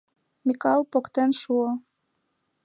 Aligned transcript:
Микал 0.47 0.81
поктен 0.91 1.31
шуо. 1.41 1.69